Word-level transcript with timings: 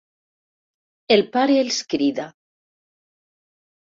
El 1.15 1.21
pare 1.35 1.59
els 1.65 1.77
crida. 1.93 2.25